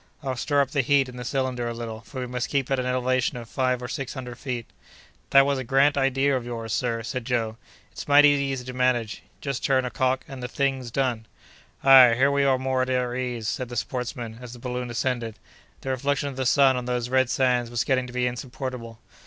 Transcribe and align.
I'll 0.23 0.35
stir 0.35 0.61
up 0.61 0.71
the 0.71 0.81
heat 0.81 1.07
in 1.09 1.17
the 1.17 1.23
cylinder 1.23 1.67
a 1.67 1.75
little, 1.75 2.01
for 2.01 2.19
we 2.21 2.25
must 2.25 2.49
keep 2.49 2.71
at 2.71 2.79
an 2.79 2.87
elevation 2.87 3.37
of 3.37 3.47
five 3.47 3.83
or 3.83 3.87
six 3.87 4.15
hundred 4.15 4.39
feet." 4.39 4.65
"That 5.29 5.45
was 5.45 5.59
a 5.59 5.63
grand 5.63 5.95
idea 5.95 6.35
of 6.35 6.43
yours, 6.43 6.73
sir," 6.73 7.03
said 7.03 7.23
Joe. 7.23 7.57
"It's 7.91 8.07
mighty 8.07 8.29
easy 8.29 8.65
to 8.65 8.73
manage 8.73 9.21
it; 9.39 9.45
you 9.47 9.53
turn 9.53 9.85
a 9.85 9.91
cock, 9.91 10.25
and 10.27 10.41
the 10.41 10.47
thing's 10.47 10.89
done." 10.89 11.27
"Ah! 11.83 12.13
here 12.13 12.31
we 12.31 12.43
are 12.43 12.57
more 12.57 12.81
at 12.81 12.89
our 12.89 13.15
ease," 13.15 13.47
said 13.47 13.69
the 13.69 13.75
sportsman, 13.75 14.39
as 14.41 14.53
the 14.53 14.59
balloon 14.59 14.89
ascended; 14.89 15.35
"the 15.81 15.89
reflection 15.91 16.29
of 16.29 16.35
the 16.35 16.47
sun 16.47 16.75
on 16.75 16.85
those 16.85 17.09
red 17.09 17.29
sands 17.29 17.69
was 17.69 17.83
getting 17.83 18.07
to 18.07 18.13
be 18.13 18.25
insupportable." 18.25 18.97